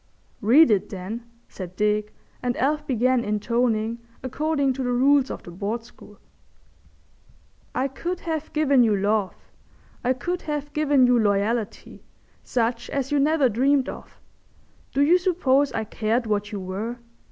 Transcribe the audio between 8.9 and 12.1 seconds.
love, I could have given you loyalty,